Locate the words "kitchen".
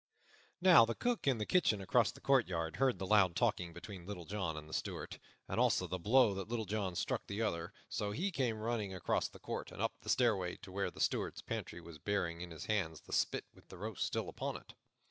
1.45-1.79